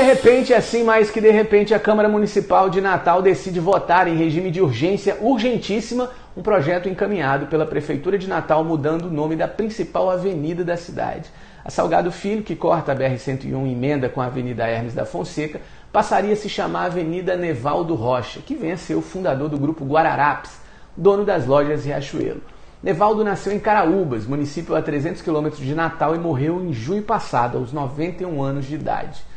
de 0.00 0.06
repente, 0.06 0.54
assim 0.54 0.82
mais 0.82 1.10
que 1.10 1.20
de 1.20 1.30
repente, 1.30 1.74
a 1.74 1.78
Câmara 1.78 2.08
Municipal 2.08 2.70
de 2.70 2.80
Natal 2.80 3.20
decide 3.20 3.60
votar 3.60 4.08
em 4.08 4.16
regime 4.16 4.50
de 4.50 4.58
urgência 4.58 5.18
urgentíssima 5.20 6.10
um 6.34 6.40
projeto 6.40 6.88
encaminhado 6.88 7.48
pela 7.48 7.66
Prefeitura 7.66 8.16
de 8.16 8.26
Natal 8.26 8.64
mudando 8.64 9.08
o 9.08 9.10
nome 9.10 9.36
da 9.36 9.46
principal 9.46 10.08
avenida 10.08 10.64
da 10.64 10.74
cidade. 10.74 11.30
A 11.62 11.68
Salgado 11.68 12.10
Filho, 12.10 12.42
que 12.42 12.56
corta 12.56 12.92
a 12.92 12.96
BR-101 12.96 13.70
emenda 13.70 14.08
com 14.08 14.22
a 14.22 14.24
Avenida 14.24 14.66
Hermes 14.66 14.94
da 14.94 15.04
Fonseca, 15.04 15.60
passaria 15.92 16.32
a 16.32 16.36
se 16.36 16.48
chamar 16.48 16.86
Avenida 16.86 17.36
Nevaldo 17.36 17.94
Rocha, 17.94 18.40
que 18.40 18.54
vem 18.54 18.72
a 18.72 18.78
ser 18.78 18.94
o 18.94 19.02
fundador 19.02 19.50
do 19.50 19.58
grupo 19.58 19.84
Guararapes, 19.84 20.52
dono 20.96 21.26
das 21.26 21.44
lojas 21.44 21.84
Riachuelo. 21.84 22.40
Nevaldo 22.82 23.22
nasceu 23.22 23.52
em 23.52 23.60
Caraúbas, 23.60 24.24
município 24.24 24.74
a 24.74 24.80
300 24.80 25.20
quilômetros 25.20 25.62
de 25.62 25.74
Natal, 25.74 26.16
e 26.16 26.18
morreu 26.18 26.58
em 26.64 26.72
junho 26.72 27.02
passado, 27.02 27.58
aos 27.58 27.70
91 27.70 28.42
anos 28.42 28.64
de 28.64 28.76
idade. 28.76 29.28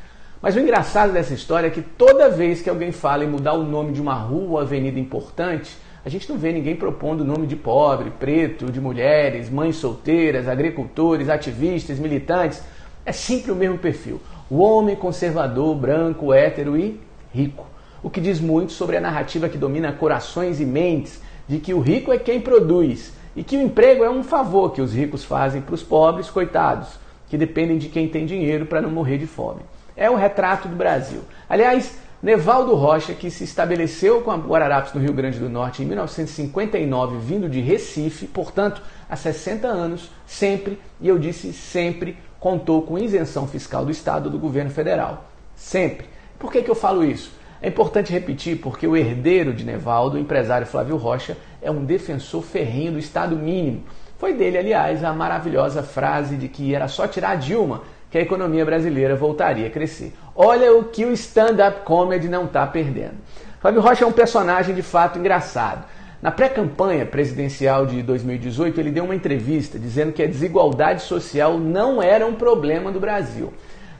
Mas 0.44 0.58
o 0.58 0.60
engraçado 0.60 1.14
dessa 1.14 1.34
história 1.34 1.68
é 1.68 1.70
que 1.70 1.82
toda 1.82 2.30
vez 2.30 2.62
que 2.62 2.70
alguém 2.70 2.92
fala 2.92 3.24
em 3.24 3.30
mudar 3.30 3.54
o 3.54 3.64
nome 3.64 3.94
de 3.94 4.02
uma 4.02 4.14
rua 4.14 4.50
ou 4.50 4.60
avenida 4.60 5.00
importante, 5.00 5.78
a 6.04 6.10
gente 6.10 6.30
não 6.30 6.38
vê 6.38 6.52
ninguém 6.52 6.76
propondo 6.76 7.22
o 7.22 7.24
nome 7.24 7.48
de 7.48 7.56
pobre, 7.56 8.12
preto, 8.20 8.70
de 8.70 8.82
mulheres, 8.82 9.50
mães 9.50 9.78
solteiras, 9.78 10.50
agricultores, 10.50 11.30
ativistas, 11.30 11.98
militantes. 11.98 12.62
É 13.06 13.14
sempre 13.14 13.54
o 13.54 13.56
mesmo 13.56 13.78
perfil. 13.78 14.20
O 14.50 14.58
homem 14.58 14.98
conservador, 14.98 15.74
branco, 15.76 16.34
hétero 16.34 16.76
e 16.78 17.00
rico. 17.34 17.66
O 18.04 18.10
que 18.10 18.20
diz 18.20 18.42
muito 18.42 18.73
sobre 18.73 18.98
a 18.98 19.02
narrativa 19.02 19.48
que 19.48 19.58
domina 19.58 19.94
corações 19.94 20.60
e 20.60 20.66
mentes 20.66 21.22
de 21.48 21.58
que 21.58 21.73
o 21.73 21.80
rico 21.80 22.12
é 22.12 22.18
quem 22.18 22.42
produz 22.42 23.14
e 23.34 23.46
que 23.46 23.56
o 23.56 23.62
emprego 23.62 24.04
é 24.04 24.10
um 24.10 24.26
favor 24.26 24.73
que 24.73 24.82
os 24.82 24.94
ricos 24.94 25.23
fazem 25.23 25.62
para 25.62 25.73
os 25.73 25.84
pobres, 25.84 26.30
coitados, 26.30 27.00
que 27.30 27.38
dependem 27.38 27.78
de 27.78 27.88
quem 27.88 28.10
tem 28.10 28.26
dinheiro 28.26 28.66
para 28.66 28.82
não 28.82 28.89
morrer 28.89 29.17
de 29.17 29.26
fome. 29.26 29.62
É 29.95 30.09
o 30.09 30.16
retrato 30.16 30.67
do 30.67 30.75
Brasil. 30.75 31.22
Aliás, 31.47 31.95
Nevaldo 32.23 32.73
Rocha, 32.73 33.13
que 33.13 33.30
se 33.30 33.44
estabeleceu 33.44 34.22
com 34.22 34.31
a 34.31 34.38
Guararapes 34.38 34.94
no 34.94 35.02
Rio 35.02 35.11
Grande 35.11 35.39
do 35.39 35.49
Norte 35.49 35.83
em 35.83 35.86
1959, 35.86 37.17
vindo 37.17 37.49
de 37.49 37.59
Recife, 37.59 38.27
portanto, 38.27 38.81
há 39.09 39.16
60 39.17 39.67
anos, 39.67 40.09
sempre, 40.25 40.80
e 41.02 41.08
eu 41.09 41.19
disse 41.19 41.52
sempre, 41.52 42.17
contou 42.39 42.81
com 42.81 42.97
isenção 42.97 43.45
fiscal 43.45 43.83
do 43.83 43.91
Estado 43.91 44.30
do 44.30 44.39
governo 44.39 44.71
federal. 44.71 45.25
Sempre. 45.53 46.08
Por 46.39 46.52
que, 46.52 46.61
que 46.61 46.71
eu 46.71 46.75
falo 46.75 47.03
isso? 47.03 47.31
É 47.61 47.67
importante 47.67 48.11
repetir 48.11 48.59
porque 48.59 48.88
o 48.88 48.95
herdeiro 48.95 49.53
de 49.53 49.64
Nevaldo, 49.66 50.16
o 50.16 50.19
empresário 50.19 50.66
Flávio 50.66 50.97
Rocha, 50.97 51.38
é 51.61 51.69
um 51.69 51.83
defensor 51.86 52.41
ferrenho 52.41 52.94
do 52.94 52.99
Estado 52.99 53.36
mínimo. 53.36 53.83
Foi 54.17 54.33
dele, 54.33 54.58
aliás, 54.58 55.03
a 55.03 55.11
maravilhosa 55.11 55.83
frase 55.83 56.38
de 56.38 56.47
que 56.47 56.73
era 56.73 56.88
só 56.88 57.05
tirar 57.05 57.36
Dilma 57.36 57.81
que 58.14 58.19
a 58.19 58.22
economia 58.22 58.64
brasileira 58.64 59.16
voltaria 59.16 59.66
a 59.66 59.72
crescer. 59.72 60.14
Olha 60.36 60.72
o 60.72 60.83
que 60.83 61.03
o 61.03 61.11
stand-up 61.14 61.81
comedy 61.83 62.30
não 62.30 62.45
está 62.45 62.67
perdendo. 62.67 63.16
Flávio 63.59 63.81
Rocha 63.81 64.03
é 64.03 64.08
um 64.08 64.11
personagem 64.11 64.75
de 64.75 64.83
fato 64.83 65.17
engraçado. 65.17 65.83
Na 66.22 66.30
pré-campanha 66.30 67.08
presidencial 67.08 67.88
de 67.88 68.03
2018, 68.03 68.80
ele 68.80 68.92
deu 68.92 69.05
uma 69.05 69.16
entrevista 69.16 69.80
dizendo 69.80 70.11
que 70.11 70.22
a 70.22 70.28
desigualdade 70.28 71.02
social 71.02 71.58
não 71.58 72.03
era 72.03 72.23
um 72.23 72.36
problema 72.36 72.92
do 72.92 73.00
Brasil. 73.00 73.52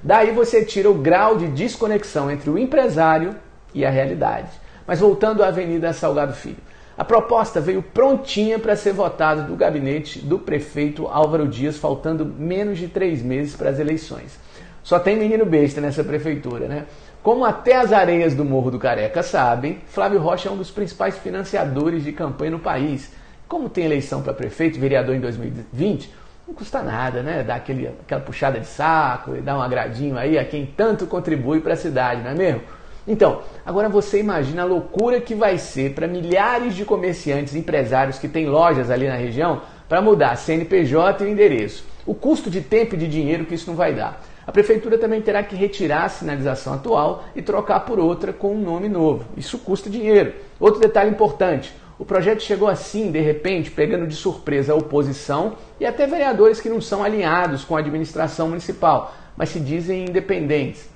Daí 0.04 0.30
você 0.30 0.64
tira 0.64 0.92
o 0.92 0.94
grau 0.94 1.36
de 1.36 1.48
desconexão 1.48 2.30
entre 2.30 2.52
o 2.52 2.60
empresário 2.60 3.36
e 3.74 3.84
a 3.84 3.90
realidade. 3.90 4.52
Mas 4.86 5.00
voltando 5.00 5.44
à 5.44 5.48
Avenida 5.48 5.92
Salgado 5.92 6.34
Filho. 6.34 6.58
A 6.96 7.04
proposta 7.04 7.60
veio 7.60 7.82
prontinha 7.82 8.60
para 8.60 8.76
ser 8.76 8.94
votada 8.94 9.42
do 9.42 9.56
gabinete 9.56 10.20
do 10.20 10.38
prefeito 10.38 11.08
Álvaro 11.08 11.48
Dias, 11.48 11.78
faltando 11.78 12.24
menos 12.24 12.78
de 12.78 12.88
três 12.88 13.24
meses 13.24 13.56
para 13.56 13.72
as 13.72 13.80
eleições. 13.80 14.38
Só 14.84 15.00
tem 15.00 15.18
menino 15.18 15.46
besta 15.46 15.82
nessa 15.82 16.04
prefeitura, 16.04 16.68
né? 16.68 16.86
Como 17.24 17.46
até 17.46 17.78
as 17.78 17.92
areias 17.92 18.36
do 18.36 18.46
Morro 18.46 18.70
do 18.70 18.78
Careca 18.78 19.24
sabem, 19.24 19.80
Flávio 19.88 20.20
Rocha 20.20 20.50
é 20.50 20.52
um 20.52 20.58
dos 20.58 20.70
principais 20.70 21.18
financiadores 21.18 22.04
de 22.04 22.12
campanha 22.12 22.52
no 22.52 22.60
país. 22.60 23.12
Como 23.48 23.70
tem 23.70 23.86
eleição 23.86 24.22
para 24.22 24.34
prefeito, 24.34 24.80
vereador 24.80 25.16
em 25.16 25.22
2020, 25.22 26.14
não 26.48 26.54
custa 26.54 26.84
nada, 26.84 27.24
né? 27.24 27.42
Dar 27.42 27.56
aquele, 27.56 27.88
aquela 27.88 28.22
puxada 28.22 28.60
de 28.60 28.68
saco 28.68 29.36
e 29.36 29.42
dar 29.42 29.58
um 29.58 29.62
agradinho 29.62 30.18
aí 30.18 30.38
a 30.38 30.46
quem 30.46 30.66
tanto 30.66 31.08
contribui 31.08 31.62
para 31.62 31.74
a 31.74 31.78
cidade, 31.78 32.22
não 32.22 32.32
é 32.32 32.36
mesmo? 32.36 32.62
Então, 33.08 33.42
agora 33.66 33.90
você 33.90 34.20
imagina 34.20 34.62
a 34.62 34.66
loucura 34.66 35.20
que 35.20 35.36
vai 35.36 35.58
ser 35.58 35.94
para 35.94 36.08
milhares 36.08 36.74
de 36.74 36.86
comerciantes 36.86 37.54
empresários 37.54 38.18
que 38.18 38.30
têm 38.30 38.48
lojas 38.48 38.90
ali 38.90 39.08
na 39.08 39.16
região 39.16 39.62
para 39.90 40.02
mudar 40.02 40.38
CNPJ 40.38 41.26
e 41.26 41.30
endereço. 41.30 41.86
O 42.06 42.16
custo 42.16 42.50
de 42.50 42.62
tempo 42.62 42.96
e 42.96 42.98
de 42.98 43.08
dinheiro 43.08 43.46
que 43.46 43.56
isso 43.56 43.70
não 43.70 43.76
vai 43.76 43.94
dar. 43.94 44.22
A 44.48 44.52
prefeitura 44.52 44.98
também 44.98 45.22
terá 45.22 45.44
que 45.44 45.56
retirar 45.56 46.06
a 46.06 46.10
sinalização 46.10 46.74
atual 46.74 47.26
e 47.36 47.42
trocar 47.42 47.82
por 47.82 48.00
outra 48.00 48.32
com 48.32 48.56
um 48.56 48.62
nome 48.62 48.88
novo. 48.88 49.26
Isso 49.36 49.58
custa 49.58 49.90
dinheiro. 49.90 50.34
Outro 50.60 50.80
detalhe 50.80 51.10
importante: 51.10 51.74
o 52.00 52.06
projeto 52.06 52.42
chegou 52.42 52.68
assim, 52.68 53.12
de 53.12 53.20
repente, 53.20 53.72
pegando 53.72 54.08
de 54.08 54.16
surpresa 54.16 54.74
a 54.74 54.76
oposição 54.76 55.54
e 55.80 55.86
até 55.86 56.08
vereadores 56.08 56.60
que 56.60 56.70
não 56.70 56.82
são 56.82 57.04
alinhados 57.04 57.64
com 57.64 57.76
a 57.76 57.80
administração 57.80 58.50
municipal, 58.50 59.14
mas 59.38 59.50
se 59.50 59.60
dizem 59.60 60.06
independentes 60.06 60.93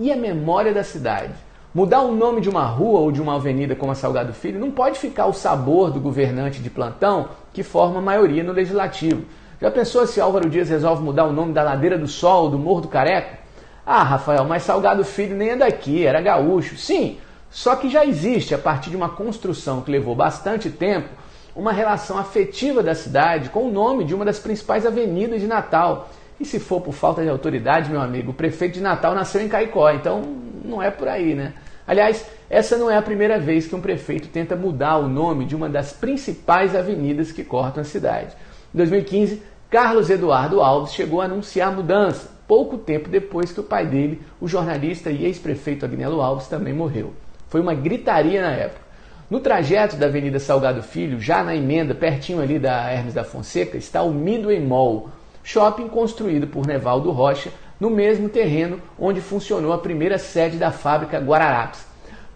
e 0.00 0.10
a 0.10 0.16
memória 0.16 0.72
da 0.72 0.82
cidade. 0.82 1.34
Mudar 1.74 2.00
o 2.00 2.12
nome 2.12 2.40
de 2.40 2.48
uma 2.48 2.64
rua 2.64 3.00
ou 3.00 3.12
de 3.12 3.20
uma 3.20 3.36
avenida 3.36 3.76
como 3.76 3.92
a 3.92 3.94
Salgado 3.94 4.32
Filho 4.32 4.58
não 4.58 4.70
pode 4.70 4.98
ficar 4.98 5.26
o 5.26 5.34
sabor 5.34 5.90
do 5.90 6.00
governante 6.00 6.62
de 6.62 6.70
plantão 6.70 7.28
que 7.52 7.62
forma 7.62 7.98
a 7.98 8.02
maioria 8.02 8.42
no 8.42 8.52
legislativo. 8.52 9.24
Já 9.60 9.70
pensou 9.70 10.06
se 10.06 10.18
Álvaro 10.18 10.48
Dias 10.48 10.70
resolve 10.70 11.02
mudar 11.02 11.26
o 11.26 11.32
nome 11.32 11.52
da 11.52 11.62
Ladeira 11.62 11.98
do 11.98 12.08
Sol, 12.08 12.48
do 12.48 12.58
Morro 12.58 12.80
do 12.80 12.88
Careca? 12.88 13.38
Ah, 13.84 14.02
Rafael, 14.02 14.44
mas 14.44 14.62
Salgado 14.62 15.04
Filho 15.04 15.36
nem 15.36 15.50
é 15.50 15.56
daqui, 15.56 16.06
era 16.06 16.20
gaúcho. 16.22 16.78
Sim, 16.78 17.18
só 17.50 17.76
que 17.76 17.90
já 17.90 18.06
existe, 18.06 18.54
a 18.54 18.58
partir 18.58 18.88
de 18.88 18.96
uma 18.96 19.10
construção 19.10 19.82
que 19.82 19.90
levou 19.90 20.14
bastante 20.14 20.70
tempo, 20.70 21.10
uma 21.54 21.72
relação 21.72 22.16
afetiva 22.16 22.82
da 22.82 22.94
cidade 22.94 23.50
com 23.50 23.64
o 23.64 23.70
nome 23.70 24.04
de 24.04 24.14
uma 24.14 24.24
das 24.24 24.38
principais 24.38 24.86
avenidas 24.86 25.42
de 25.42 25.46
Natal. 25.46 26.08
E 26.40 26.44
se 26.46 26.58
for 26.58 26.80
por 26.80 26.94
falta 26.94 27.22
de 27.22 27.28
autoridade, 27.28 27.90
meu 27.90 28.00
amigo, 28.00 28.30
o 28.30 28.34
prefeito 28.34 28.74
de 28.74 28.80
Natal 28.80 29.14
nasceu 29.14 29.42
em 29.42 29.48
Caicó, 29.48 29.90
então 29.90 30.22
não 30.64 30.82
é 30.82 30.90
por 30.90 31.06
aí, 31.06 31.34
né? 31.34 31.52
Aliás, 31.86 32.24
essa 32.48 32.78
não 32.78 32.90
é 32.90 32.96
a 32.96 33.02
primeira 33.02 33.38
vez 33.38 33.66
que 33.66 33.74
um 33.76 33.80
prefeito 33.80 34.28
tenta 34.28 34.56
mudar 34.56 34.96
o 34.96 35.08
nome 35.08 35.44
de 35.44 35.54
uma 35.54 35.68
das 35.68 35.92
principais 35.92 36.74
avenidas 36.74 37.30
que 37.30 37.44
cortam 37.44 37.82
a 37.82 37.84
cidade. 37.84 38.34
Em 38.72 38.78
2015, 38.78 39.42
Carlos 39.68 40.08
Eduardo 40.08 40.62
Alves 40.62 40.94
chegou 40.94 41.20
a 41.20 41.26
anunciar 41.26 41.68
a 41.68 41.72
mudança, 41.72 42.30
pouco 42.48 42.78
tempo 42.78 43.08
depois 43.08 43.52
que 43.52 43.60
o 43.60 43.64
pai 43.64 43.86
dele, 43.86 44.22
o 44.40 44.48
jornalista 44.48 45.10
e 45.10 45.26
ex-prefeito 45.26 45.84
Agnello 45.84 46.22
Alves, 46.22 46.46
também 46.46 46.72
morreu. 46.72 47.12
Foi 47.48 47.60
uma 47.60 47.74
gritaria 47.74 48.40
na 48.40 48.52
época. 48.52 48.80
No 49.28 49.40
trajeto 49.40 49.96
da 49.96 50.06
Avenida 50.06 50.40
Salgado 50.40 50.82
Filho, 50.82 51.20
já 51.20 51.44
na 51.44 51.54
emenda, 51.54 51.94
pertinho 51.94 52.40
ali 52.40 52.58
da 52.58 52.90
Hermes 52.90 53.14
da 53.14 53.24
Fonseca, 53.24 53.76
está 53.76 54.02
o 54.02 54.12
Midway 54.12 54.58
Mall, 54.58 55.10
shopping 55.42 55.88
construído 55.88 56.46
por 56.46 56.66
Nevaldo 56.66 57.10
Rocha 57.10 57.50
no 57.78 57.88
mesmo 57.88 58.28
terreno 58.28 58.80
onde 58.98 59.20
funcionou 59.20 59.72
a 59.72 59.78
primeira 59.78 60.18
sede 60.18 60.56
da 60.56 60.70
fábrica 60.70 61.18
Guararapes. 61.18 61.86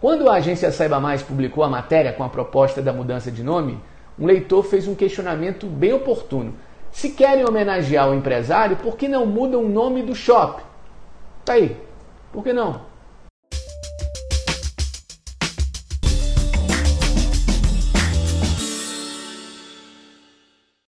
Quando 0.00 0.28
a 0.28 0.34
agência 0.34 0.70
Saiba 0.70 1.00
Mais 1.00 1.22
publicou 1.22 1.64
a 1.64 1.68
matéria 1.68 2.12
com 2.12 2.24
a 2.24 2.28
proposta 2.28 2.82
da 2.82 2.92
mudança 2.92 3.30
de 3.30 3.42
nome, 3.42 3.78
um 4.18 4.26
leitor 4.26 4.62
fez 4.64 4.86
um 4.86 4.94
questionamento 4.94 5.66
bem 5.66 5.92
oportuno. 5.92 6.54
Se 6.92 7.10
querem 7.10 7.44
homenagear 7.44 8.08
o 8.08 8.14
empresário, 8.14 8.76
por 8.76 8.96
que 8.96 9.08
não 9.08 9.26
mudam 9.26 9.64
o 9.64 9.68
nome 9.68 10.02
do 10.02 10.14
shopping? 10.14 10.62
Tá 11.44 11.54
aí. 11.54 11.76
Por 12.32 12.44
que 12.44 12.52
não? 12.52 12.93